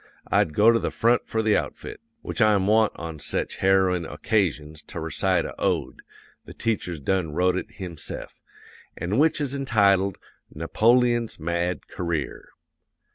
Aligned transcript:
I'd 0.31 0.55
go 0.55 0.71
to 0.71 0.79
the 0.79 0.89
front 0.89 1.27
for 1.27 1.43
the 1.43 1.55
outfit. 1.55 2.01
Which 2.23 2.41
I'm 2.41 2.65
wont 2.65 2.91
on 2.95 3.19
sech 3.19 3.51
harrowin' 3.51 4.07
o'casions 4.07 4.81
to 4.87 4.99
recite 4.99 5.45
a 5.45 5.53
ode 5.61 6.01
the 6.45 6.55
teacher's 6.55 6.99
done 6.99 7.33
wrote 7.35 7.55
it 7.55 7.73
himse'f 7.73 8.39
an' 8.97 9.19
which 9.19 9.39
is 9.39 9.53
entitled 9.53 10.17
Napoleon's 10.51 11.39
Mad 11.39 11.87
Career. 11.87 12.49